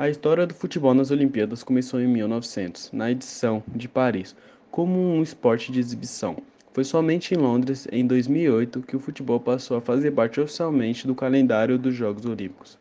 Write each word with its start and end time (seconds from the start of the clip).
A 0.00 0.08
história 0.08 0.46
do 0.46 0.54
futebol 0.54 0.94
nas 0.94 1.10
Olimpíadas 1.10 1.62
começou 1.62 2.00
em 2.00 2.06
1900, 2.06 2.90
na 2.90 3.10
edição 3.10 3.62
de 3.68 3.86
Paris, 3.86 4.34
como 4.70 4.98
um 4.98 5.22
esporte 5.22 5.70
de 5.70 5.78
exibição. 5.78 6.38
Foi 6.72 6.84
somente 6.84 7.34
em 7.34 7.36
Londres, 7.36 7.86
em 7.92 8.06
2008, 8.06 8.80
que 8.80 8.96
o 8.96 8.98
futebol 8.98 9.38
passou 9.38 9.76
a 9.76 9.80
fazer 9.82 10.12
parte 10.12 10.40
oficialmente 10.40 11.06
do 11.06 11.14
calendário 11.14 11.78
dos 11.78 11.94
Jogos 11.94 12.24
Olímpicos. 12.24 12.78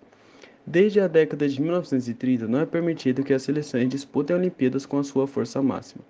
Desde 0.65 1.01
a 1.01 1.09
década 1.09 1.45
de 1.49 1.61
1930, 1.61 2.47
não 2.47 2.61
é 2.61 2.65
permitido 2.65 3.21
que 3.21 3.33
as 3.33 3.43
seleções 3.43 3.89
disputem 3.89 4.37
Olimpíadas 4.37 4.85
com 4.85 4.97
a 4.97 5.03
sua 5.03 5.27
força 5.27 5.61
máxima. 5.61 6.01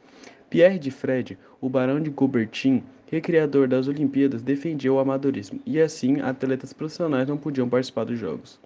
Pierre 0.47 0.77
de 0.77 0.91
Fred, 0.91 1.39
o 1.59 1.67
barão 1.67 1.99
de 1.99 2.11
Coubertin, 2.11 2.83
recriador 3.07 3.67
das 3.67 3.87
Olimpíadas, 3.87 4.43
defendia 4.43 4.93
o 4.93 4.99
amadorismo, 4.99 5.59
e 5.65 5.81
assim 5.81 6.21
atletas 6.21 6.71
profissionais 6.71 7.27
não 7.27 7.35
podiam 7.35 7.67
participar 7.67 8.03
dos 8.03 8.19
Jogos. 8.19 8.59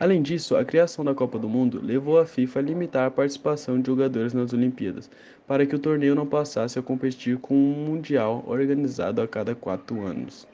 Além 0.00 0.22
disso, 0.22 0.56
a 0.56 0.64
criação 0.64 1.04
da 1.04 1.14
Copa 1.14 1.38
do 1.38 1.48
Mundo 1.48 1.80
levou 1.82 2.18
a 2.18 2.26
FIFA 2.26 2.58
a 2.58 2.62
limitar 2.62 3.06
a 3.06 3.10
participação 3.10 3.80
de 3.80 3.86
jogadores 3.86 4.32
nas 4.32 4.52
Olimpíadas, 4.52 5.10
para 5.46 5.64
que 5.66 5.76
o 5.76 5.78
torneio 5.78 6.14
não 6.14 6.26
passasse 6.26 6.78
a 6.78 6.82
competir 6.82 7.38
com 7.38 7.54
um 7.54 7.84
Mundial 7.86 8.44
organizado 8.46 9.20
a 9.20 9.28
cada 9.28 9.54
quatro 9.54 10.04
anos. 10.04 10.46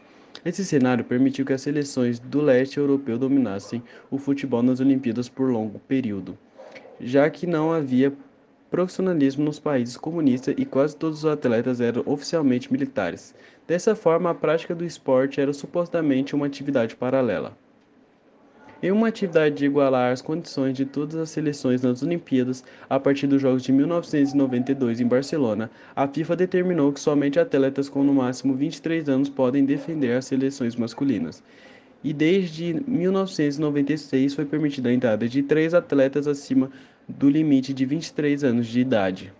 Esse 0.45 0.65
cenário 0.65 1.05
permitiu 1.05 1.45
que 1.45 1.52
as 1.52 1.62
seleções 1.62 2.19
do 2.19 2.41
leste 2.41 2.79
europeu 2.79 3.19
dominassem 3.19 3.82
o 4.10 4.19
futebol 4.19 4.62
nas 4.62 4.80
Olimpíadas 4.80 5.29
por 5.29 5.51
longo 5.51 5.79
período, 5.80 6.37
já 7.01 7.29
que 7.30 7.46
não 7.46 7.73
havia 7.73 8.12
profissionalismo 8.70 9.45
nos 9.45 9.59
países 9.59 9.96
comunistas 9.96 10.55
e 10.59 10.65
quase 10.65 10.96
todos 10.96 11.20
os 11.20 11.27
atletas 11.27 11.80
eram 11.80 12.02
oficialmente 12.07 12.70
militares. 12.70 13.34
Dessa 13.66 13.95
forma, 13.95 14.30
a 14.30 14.34
prática 14.34 14.74
do 14.74 14.84
esporte 14.84 15.41
era 15.41 15.52
supostamente 15.52 16.34
uma 16.34 16.46
atividade 16.46 16.95
paralela. 16.95 17.57
Em 18.80 18.92
uma 18.92 19.09
atividade 19.09 19.56
de 19.56 19.64
igualar 19.64 20.12
as 20.12 20.23
condições 20.23 20.77
de 20.77 20.84
todas 20.84 21.16
as 21.16 21.30
seleções 21.30 21.82
nas 21.82 22.00
Olimpíadas, 22.00 22.62
a 22.88 23.01
partir 23.01 23.27
dos 23.27 23.42
Jogos 23.42 23.64
de 23.64 23.73
1992 23.73 25.01
em 25.01 25.07
Barcelona, 25.09 25.68
a 25.96 26.07
FIFA 26.07 26.37
determinou 26.37 26.93
que 26.93 27.01
somente 27.01 27.40
atletas 27.40 27.88
com 27.88 28.04
no 28.04 28.15
máximo 28.15 28.54
23 28.54 29.09
anos 29.09 29.29
podem 29.29 29.65
defender 29.65 30.12
as 30.12 30.26
seleções 30.26 30.76
masculinas. 30.76 31.43
E 32.04 32.12
desde 32.12 32.80
1996 32.87 34.35
foi 34.35 34.45
permitida 34.45 34.90
a 34.90 34.95
entrada 34.95 35.29
de 35.29 35.42
três 35.42 35.74
atletas 35.74 36.29
acima 36.29 36.70
do 37.09 37.29
limite 37.29 37.74
de 37.74 37.85
23 37.85 38.45
anos 38.45 38.68
de 38.68 38.79
idade. 38.79 39.32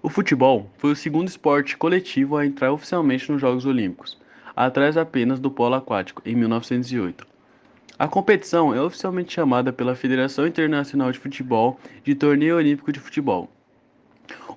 O 0.00 0.08
futebol 0.08 0.70
foi 0.78 0.92
o 0.92 0.96
segundo 0.96 1.26
esporte 1.26 1.76
coletivo 1.76 2.36
a 2.36 2.46
entrar 2.46 2.72
oficialmente 2.72 3.32
nos 3.32 3.40
Jogos 3.40 3.66
Olímpicos, 3.66 4.16
atrás 4.54 4.96
apenas 4.96 5.40
do 5.40 5.50
polo 5.50 5.74
aquático, 5.74 6.22
em 6.24 6.36
1908. 6.36 7.31
A 8.02 8.08
competição 8.08 8.74
é 8.74 8.82
oficialmente 8.82 9.32
chamada 9.32 9.72
pela 9.72 9.94
Federação 9.94 10.44
Internacional 10.44 11.12
de 11.12 11.20
Futebol 11.20 11.78
de 12.02 12.16
Torneio 12.16 12.56
Olímpico 12.56 12.92
de 12.92 12.98
Futebol. 12.98 13.48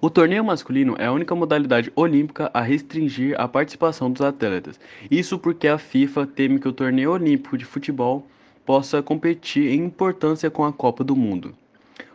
O 0.02 0.10
torneio 0.10 0.44
masculino 0.44 0.96
é 0.98 1.06
a 1.06 1.12
única 1.12 1.36
modalidade 1.36 1.94
olímpica 1.96 2.50
a 2.52 2.62
restringir 2.62 3.40
a 3.40 3.48
participação 3.48 4.12
dos 4.12 4.24
atletas. 4.24 4.80
Isso 5.12 5.38
porque 5.38 5.68
a 5.68 5.78
FIFA 5.78 6.26
teme 6.26 6.60
que 6.60 6.68
o 6.68 6.74
torneio 6.74 7.12
olímpico 7.12 7.56
de 7.56 7.66
futebol 7.66 8.26
possa 8.66 9.04
competir 9.04 9.72
em 9.72 9.86
importância 9.86 10.50
com 10.50 10.66
a 10.66 10.74
Copa 10.74 11.04
do 11.04 11.16
Mundo. 11.16 11.54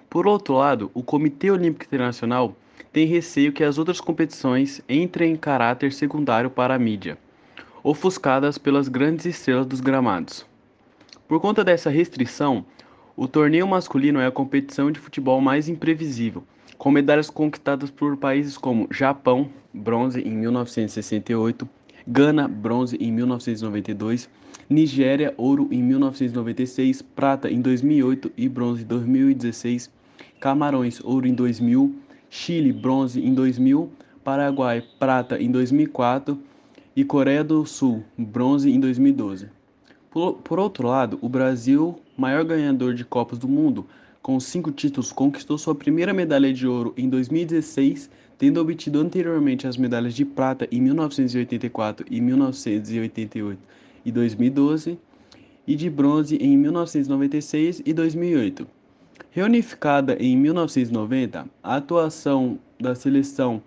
Por 0.08 0.26
outro 0.26 0.54
lado, 0.54 0.90
o 0.92 1.00
Comitê 1.00 1.48
Olímpico 1.48 1.84
Internacional 1.84 2.56
tem 2.92 3.06
receio 3.06 3.52
que 3.52 3.62
as 3.62 3.78
outras 3.78 4.00
competições 4.00 4.82
entrem 4.88 5.34
em 5.34 5.36
caráter 5.36 5.92
secundário 5.92 6.50
para 6.50 6.74
a 6.74 6.78
mídia, 6.78 7.16
ofuscadas 7.84 8.58
pelas 8.58 8.88
grandes 8.88 9.26
estrelas 9.26 9.66
dos 9.68 9.80
gramados. 9.80 10.49
Por 11.30 11.38
conta 11.38 11.62
dessa 11.62 11.88
restrição, 11.88 12.64
o 13.16 13.28
torneio 13.28 13.64
masculino 13.64 14.18
é 14.18 14.26
a 14.26 14.32
competição 14.32 14.90
de 14.90 14.98
futebol 14.98 15.40
mais 15.40 15.68
imprevisível, 15.68 16.42
com 16.76 16.90
medalhas 16.90 17.30
conquistadas 17.30 17.88
por 17.88 18.16
países 18.16 18.58
como 18.58 18.88
Japão, 18.90 19.48
bronze 19.72 20.20
em 20.22 20.32
1968, 20.32 21.68
Gana, 22.04 22.48
bronze 22.48 22.96
em 22.96 23.12
1992, 23.12 24.28
Nigéria, 24.68 25.32
ouro 25.36 25.68
em 25.70 25.80
1996, 25.80 27.00
prata 27.00 27.48
em 27.48 27.60
2008 27.60 28.32
e 28.36 28.48
bronze 28.48 28.82
em 28.82 28.86
2016, 28.86 29.88
Camarões, 30.40 31.00
ouro 31.04 31.28
em 31.28 31.32
2000, 31.32 31.94
Chile, 32.28 32.72
bronze 32.72 33.24
em 33.24 33.32
2000, 33.32 33.88
Paraguai, 34.24 34.82
prata 34.98 35.40
em 35.40 35.48
2004 35.52 36.36
e 36.96 37.04
Coreia 37.04 37.44
do 37.44 37.64
Sul, 37.64 38.02
bronze 38.18 38.68
em 38.68 38.80
2012. 38.80 39.59
Por, 40.10 40.34
por 40.42 40.58
outro 40.58 40.88
lado, 40.88 41.20
o 41.22 41.28
Brasil, 41.28 42.00
maior 42.16 42.44
ganhador 42.44 42.94
de 42.94 43.04
Copas 43.04 43.38
do 43.38 43.46
Mundo, 43.46 43.86
com 44.20 44.40
cinco 44.40 44.72
títulos, 44.72 45.12
conquistou 45.12 45.56
sua 45.56 45.72
primeira 45.72 46.12
medalha 46.12 46.52
de 46.52 46.66
ouro 46.66 46.92
em 46.96 47.08
2016, 47.08 48.10
tendo 48.36 48.60
obtido 48.60 48.98
anteriormente 48.98 49.68
as 49.68 49.76
medalhas 49.76 50.12
de 50.12 50.24
prata 50.24 50.66
em 50.72 50.80
1984 50.80 52.06
e 52.10 52.20
1988 52.20 53.60
e 54.04 54.10
2012 54.10 54.98
e 55.64 55.76
de 55.76 55.88
bronze 55.88 56.36
em 56.38 56.56
1996 56.56 57.80
e 57.86 57.92
2008. 57.92 58.66
Reunificada 59.30 60.16
em 60.18 60.36
1990, 60.36 61.46
a 61.62 61.76
atuação 61.76 62.58
da 62.80 62.96
seleção 62.96 63.62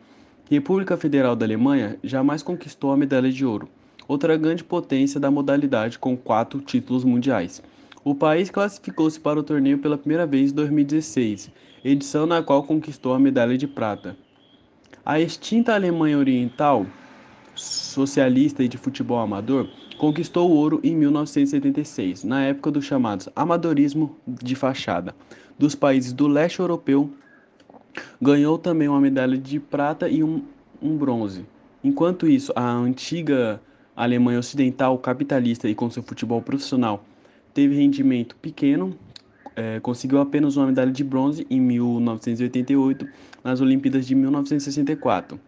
República 0.52 0.98
Federal 0.98 1.38
da 1.38 1.46
Alemanha 1.46 1.98
jamais 2.04 2.44
conquistou 2.44 2.92
a 2.92 2.98
medalha 2.98 3.32
de 3.32 3.46
ouro 3.46 3.70
outra 4.08 4.38
grande 4.38 4.64
potência 4.64 5.20
da 5.20 5.32
modalidade 5.32 6.00
com 6.00 6.16
quatro 6.18 6.60
títulos 6.60 7.04
mundiais. 7.04 7.62
O 8.04 8.14
país 8.14 8.50
classificou-se 8.50 9.20
para 9.20 9.40
o 9.40 9.44
torneio 9.44 9.80
pela 9.80 9.98
primeira 9.98 10.26
vez 10.26 10.52
em 10.52 10.56
2016, 10.56 11.50
edição 11.86 12.26
na 12.26 12.44
qual 12.44 12.64
conquistou 12.64 13.14
a 13.14 13.20
medalha 13.20 13.58
de 13.58 13.68
prata. 13.68 14.18
A 15.06 15.20
extinta 15.20 15.74
Alemanha 15.74 16.18
Oriental, 16.18 16.86
socialista 17.56 18.64
e 18.64 18.68
de 18.68 18.78
futebol 18.78 19.20
amador, 19.20 19.70
conquistou 19.98 20.50
o 20.50 20.54
ouro 20.54 20.82
em 20.84 20.96
1976, 20.96 22.24
na 22.24 22.44
época 22.44 22.72
dos 22.72 22.86
chamados 22.86 23.30
amadorismo 23.36 24.18
de 24.28 24.56
fachada. 24.56 25.16
Dos 25.58 25.76
países 25.76 26.12
do 26.12 26.28
leste 26.28 26.60
europeu, 26.60 27.10
ganhou 28.22 28.58
também 28.58 28.88
uma 28.88 29.00
medalha 29.00 29.38
de 29.38 29.60
prata 29.60 30.10
e 30.10 30.24
um, 30.24 30.44
um 30.82 30.98
bronze. 30.98 31.46
Enquanto 31.84 32.28
isso, 32.28 32.52
a 32.56 32.70
antiga 32.70 33.62
a 33.96 34.04
Alemanha 34.04 34.40
Ocidental, 34.40 34.98
capitalista 34.98 35.70
e 35.70 35.76
com 35.76 35.90
seu 35.90 36.04
futebol 36.04 36.42
profissional, 36.42 37.04
teve 37.54 37.76
rendimento 37.76 38.36
pequeno, 38.38 38.98
é, 39.56 39.80
conseguiu 39.80 40.20
apenas 40.20 40.58
uma 40.58 40.68
medalha 40.68 40.92
de 40.92 41.04
bronze 41.04 41.46
em 41.50 41.60
1988 41.60 43.08
nas 43.44 43.62
Olimpíadas 43.62 44.08
de 44.08 44.16
1964. 44.16 45.40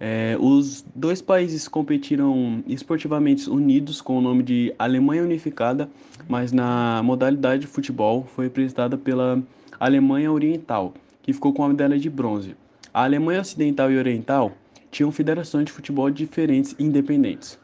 É, 0.00 0.36
os 0.38 0.84
dois 0.94 1.20
países 1.20 1.66
competiram 1.66 2.62
esportivamente 2.68 3.50
unidos 3.50 4.00
com 4.00 4.18
o 4.18 4.20
nome 4.20 4.44
de 4.44 4.72
Alemanha 4.78 5.24
Unificada, 5.24 5.88
mas 6.28 6.52
na 6.52 7.02
modalidade 7.02 7.62
de 7.62 7.66
futebol 7.66 8.24
foi 8.34 8.44
representada 8.44 8.96
pela 8.96 9.42
Alemanha 9.80 10.30
Oriental, 10.30 10.94
que 11.22 11.32
ficou 11.32 11.52
com 11.52 11.64
a 11.64 11.68
medalha 11.68 11.98
de 11.98 12.08
bronze. 12.08 12.54
A 12.94 13.04
Alemanha 13.04 13.40
Ocidental 13.40 13.90
e 13.90 13.98
Oriental 13.98 14.52
tinham 14.90 15.10
federações 15.10 15.64
de 15.64 15.72
futebol 15.72 16.10
diferentes 16.10 16.76
e 16.78 16.84
independentes. 16.84 17.58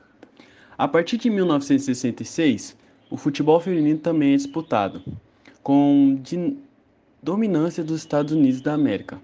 A 0.76 0.88
partir 0.88 1.18
de 1.18 1.30
1966, 1.30 2.76
o 3.08 3.16
futebol 3.16 3.60
feminino 3.60 3.98
também 3.98 4.34
é 4.34 4.36
disputado, 4.36 5.00
com 5.62 6.20
dominância 7.22 7.84
dos 7.84 8.00
Estados 8.00 8.32
Unidos 8.32 8.60
da 8.60 8.74
América, 8.74 9.20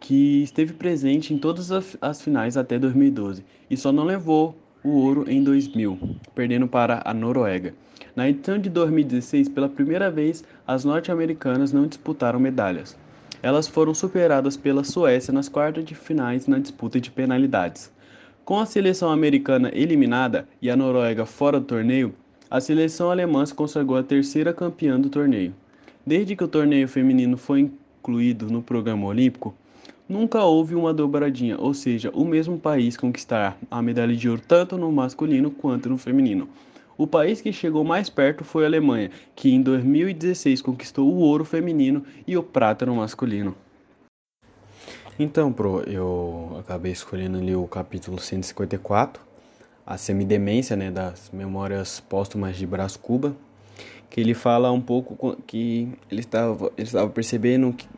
que 0.00 0.42
esteve 0.42 0.72
presente 0.72 1.32
em 1.32 1.38
todas 1.38 1.70
as 2.00 2.20
finais 2.20 2.56
até 2.56 2.80
2012 2.80 3.44
e 3.70 3.76
só 3.76 3.92
não 3.92 4.02
levou 4.02 4.56
o 4.82 4.90
ouro 4.90 5.24
em 5.30 5.40
2000, 5.40 5.98
perdendo 6.34 6.66
para 6.66 7.00
a 7.04 7.14
Noruega. 7.14 7.72
Na 8.16 8.28
edição 8.28 8.58
de 8.58 8.68
2016, 8.68 9.48
pela 9.48 9.68
primeira 9.68 10.10
vez, 10.10 10.42
as 10.66 10.84
norte-americanas 10.84 11.72
não 11.72 11.86
disputaram 11.86 12.40
medalhas. 12.40 12.96
Elas 13.40 13.68
foram 13.68 13.94
superadas 13.94 14.56
pela 14.56 14.82
Suécia 14.82 15.32
nas 15.32 15.48
quartas 15.48 15.84
de 15.84 15.94
finais 15.94 16.48
na 16.48 16.58
disputa 16.58 17.00
de 17.00 17.10
penalidades. 17.10 17.94
Com 18.46 18.60
a 18.60 18.64
seleção 18.64 19.10
americana 19.10 19.72
eliminada 19.74 20.48
e 20.62 20.70
a 20.70 20.76
Noruega 20.76 21.26
fora 21.26 21.58
do 21.58 21.66
torneio, 21.66 22.14
a 22.48 22.60
seleção 22.60 23.10
alemã 23.10 23.44
se 23.44 23.52
consagrou 23.52 23.98
a 23.98 24.04
terceira 24.04 24.52
campeã 24.52 25.00
do 25.00 25.10
torneio. 25.10 25.52
Desde 26.06 26.36
que 26.36 26.44
o 26.44 26.46
torneio 26.46 26.86
feminino 26.86 27.36
foi 27.36 27.62
incluído 27.62 28.48
no 28.48 28.62
programa 28.62 29.04
olímpico, 29.04 29.52
nunca 30.08 30.44
houve 30.44 30.76
uma 30.76 30.94
dobradinha, 30.94 31.58
ou 31.58 31.74
seja, 31.74 32.08
o 32.14 32.24
mesmo 32.24 32.56
país 32.56 32.96
conquistar 32.96 33.58
a 33.68 33.82
medalha 33.82 34.14
de 34.14 34.28
ouro 34.28 34.40
tanto 34.46 34.78
no 34.78 34.92
masculino 34.92 35.50
quanto 35.50 35.88
no 35.88 35.98
feminino. 35.98 36.48
O 36.96 37.04
país 37.04 37.40
que 37.40 37.52
chegou 37.52 37.82
mais 37.82 38.08
perto 38.08 38.44
foi 38.44 38.62
a 38.62 38.68
Alemanha, 38.68 39.10
que 39.34 39.52
em 39.52 39.60
2016 39.60 40.62
conquistou 40.62 41.12
o 41.12 41.18
ouro 41.18 41.44
feminino 41.44 42.04
e 42.24 42.36
o 42.36 42.44
prata 42.44 42.86
no 42.86 42.94
masculino. 42.94 43.56
Então, 45.18 45.50
pro, 45.50 45.80
eu 45.88 46.58
acabei 46.60 46.92
escolhendo 46.92 47.38
ali 47.38 47.56
o 47.56 47.66
capítulo 47.66 48.20
154, 48.20 49.22
a 49.86 49.96
semidemência, 49.96 50.76
né, 50.76 50.90
das 50.90 51.30
memórias 51.32 52.00
póstumas 52.00 52.54
de 52.56 52.66
Brás 52.66 52.98
Cuba, 52.98 53.34
que 54.10 54.20
ele 54.20 54.34
fala 54.34 54.70
um 54.70 54.80
pouco 54.80 55.34
que 55.46 55.88
ele 56.10 56.20
estava, 56.20 56.70
ele 56.76 56.86
estava 56.86 57.08
percebendo 57.08 57.72
que, 57.72 57.88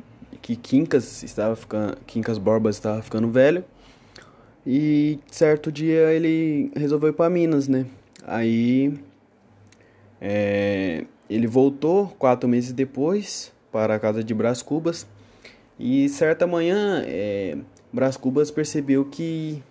que 0.41 0.55
Quincas 0.55 1.25
estava 1.25 1.57
ficando, 1.57 1.97
Quincas 2.07 2.39
Borbas 2.39 2.77
estava 2.77 3.03
ficando 3.03 3.29
velho. 3.29 3.65
E 4.65 5.19
certo 5.29 5.73
dia 5.73 6.13
ele 6.13 6.71
resolveu 6.77 7.09
ir 7.09 7.15
para 7.15 7.31
Minas, 7.31 7.67
né? 7.67 7.85
Aí 8.25 8.97
é, 10.21 11.05
ele 11.29 11.49
voltou 11.49 12.09
quatro 12.17 12.49
meses 12.49 12.73
depois 12.73 13.53
para 13.73 13.97
a 13.97 13.99
casa 13.99 14.23
de 14.23 14.33
Brás 14.33 14.63
Cubas 14.63 15.05
e 15.79 16.09
certa 16.09 16.47
manhã 16.47 17.03
é, 17.07 17.57
Brás 17.93 18.17
Cubas 18.17 18.51
percebeu 18.51 19.05
que 19.05 19.63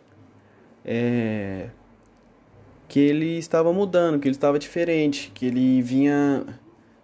é, 0.85 1.69
que 2.87 2.99
ele 2.99 3.37
estava 3.37 3.73
mudando, 3.73 4.19
que 4.19 4.27
ele 4.27 4.35
estava 4.35 4.57
diferente, 4.57 5.31
que 5.33 5.45
ele 5.45 5.81
vinha 5.81 6.45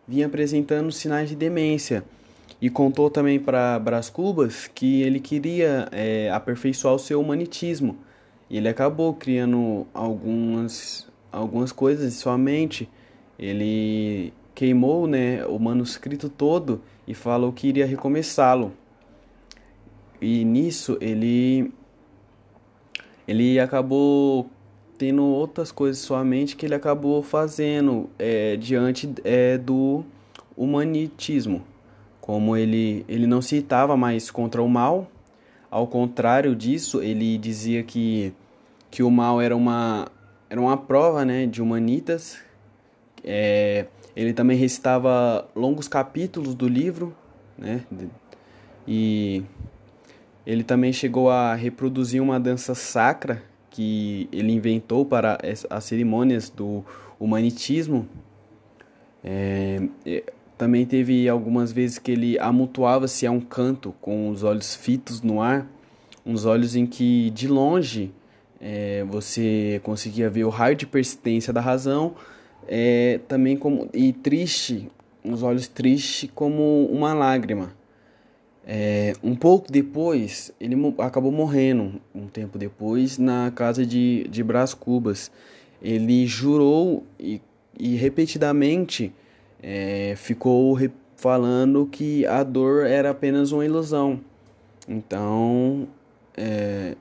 vinha 0.07 0.25
apresentando 0.25 0.91
sinais 0.91 1.29
de 1.29 1.35
demência 1.35 2.03
e 2.61 2.69
contou 2.69 3.09
também 3.09 3.39
para 3.39 3.77
Brás 3.79 4.09
Cubas 4.09 4.67
que 4.73 5.01
ele 5.01 5.19
queria 5.19 5.87
é, 5.91 6.29
aperfeiçoar 6.31 6.93
o 6.93 6.99
seu 6.99 7.19
humanitismo. 7.19 7.97
E 8.49 8.57
ele 8.57 8.69
acabou 8.69 9.13
criando 9.13 9.85
algumas 9.93 11.11
algumas 11.29 11.71
coisas 11.71 12.13
em 12.13 12.15
sua 12.15 12.37
mente. 12.37 12.87
Ele 13.37 14.31
queimou 14.55 15.07
né, 15.07 15.45
o 15.45 15.59
manuscrito 15.59 16.29
todo 16.29 16.81
e 17.07 17.13
falou 17.13 17.51
que 17.51 17.67
iria 17.67 17.85
recomeçá-lo. 17.85 18.71
E 20.23 20.45
nisso 20.45 20.97
ele 21.01 21.69
ele 23.27 23.59
acabou 23.59 24.49
tendo 24.97 25.21
outras 25.21 25.69
coisas 25.69 26.01
em 26.01 26.07
sua 26.07 26.23
mente 26.23 26.55
que 26.55 26.65
ele 26.65 26.75
acabou 26.75 27.21
fazendo 27.21 28.09
é, 28.17 28.55
diante 28.55 29.13
é, 29.25 29.57
do 29.57 30.05
humanitismo. 30.55 31.61
Como 32.21 32.55
ele, 32.55 33.03
ele 33.09 33.27
não 33.27 33.41
citava 33.41 33.97
mais 33.97 34.31
contra 34.31 34.63
o 34.63 34.69
mal, 34.69 35.11
ao 35.69 35.87
contrário 35.87 36.55
disso, 36.55 37.01
ele 37.01 37.37
dizia 37.37 37.83
que, 37.83 38.33
que 38.89 39.03
o 39.03 39.11
mal 39.11 39.41
era 39.41 39.55
uma, 39.55 40.07
era 40.49 40.61
uma 40.61 40.77
prova 40.77 41.25
né, 41.25 41.45
de 41.45 41.61
humanitas. 41.61 42.39
É, 43.25 43.87
ele 44.15 44.31
também 44.31 44.55
recitava 44.55 45.49
longos 45.53 45.89
capítulos 45.89 46.55
do 46.55 46.67
livro, 46.67 47.13
né? 47.57 47.83
E 48.87 49.43
ele 50.45 50.63
também 50.63 50.91
chegou 50.91 51.29
a 51.29 51.55
reproduzir 51.55 52.21
uma 52.21 52.39
dança 52.39 52.75
sacra 52.75 53.41
que 53.69 54.27
ele 54.31 54.51
inventou 54.51 55.05
para 55.05 55.37
as 55.69 55.83
cerimônias 55.83 56.49
do 56.49 56.83
humanitismo. 57.19 58.07
É, 59.23 59.81
também 60.57 60.85
teve 60.85 61.27
algumas 61.27 61.71
vezes 61.71 61.97
que 61.97 62.11
ele 62.11 62.37
amutuava-se 62.39 63.25
a 63.25 63.31
um 63.31 63.39
canto 63.39 63.93
com 63.99 64.29
os 64.29 64.43
olhos 64.43 64.75
fitos 64.75 65.21
no 65.21 65.41
ar, 65.41 65.67
uns 66.25 66.45
olhos 66.45 66.75
em 66.75 66.85
que 66.85 67.29
de 67.31 67.47
longe 67.47 68.11
é, 68.61 69.03
você 69.05 69.81
conseguia 69.83 70.29
ver 70.29 70.43
o 70.43 70.49
raio 70.49 70.75
de 70.75 70.85
persistência 70.85 71.51
da 71.51 71.59
razão, 71.59 72.15
é, 72.67 73.19
também 73.27 73.57
como 73.57 73.89
e 73.93 74.13
triste, 74.13 74.89
uns 75.23 75.41
olhos 75.41 75.67
tristes 75.67 76.29
como 76.33 76.85
uma 76.85 77.13
lágrima. 77.13 77.73
É, 78.65 79.13
um 79.21 79.35
pouco 79.35 79.71
depois, 79.71 80.51
ele 80.59 80.75
acabou 80.99 81.31
morrendo, 81.31 82.01
um 82.15 82.27
tempo 82.27 82.57
depois, 82.57 83.17
na 83.17 83.51
casa 83.51 83.85
de, 83.85 84.25
de 84.29 84.43
Brás 84.43 84.73
Cubas. 84.73 85.29
Ele 85.81 86.25
jurou 86.25 87.03
e, 87.19 87.41
e 87.77 87.95
repetidamente 87.95 89.13
é, 89.61 90.13
ficou 90.15 90.77
falando 91.17 91.85
que 91.85 92.25
a 92.25 92.43
dor 92.43 92.85
era 92.85 93.09
apenas 93.09 93.51
uma 93.51 93.65
ilusão. 93.65 94.19
Então, 94.87 95.87
é, 96.35 96.95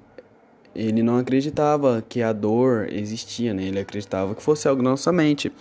ele 0.74 1.02
não 1.02 1.18
acreditava 1.18 2.04
que 2.08 2.22
a 2.22 2.32
dor 2.32 2.88
existia, 2.92 3.52
né? 3.52 3.64
Ele 3.64 3.80
acreditava 3.80 4.34
que 4.34 4.42
fosse 4.42 4.68
algo 4.68 4.82
na 4.82 4.90
nossa 4.90 5.12
mente. 5.12 5.52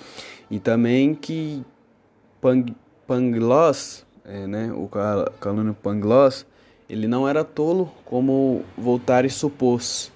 E 0.49 0.59
também 0.59 1.13
que 1.13 1.63
Pang, 2.39 2.75
Pangloss, 3.07 4.05
é, 4.25 4.47
né, 4.47 4.71
o 4.71 4.89
Calúnio 5.39 5.73
Pangloss, 5.73 6.45
ele 6.89 7.07
não 7.07 7.27
era 7.27 7.43
tolo 7.43 7.91
como 8.05 8.63
Voltaire 8.77 9.29
supôs. 9.29 10.11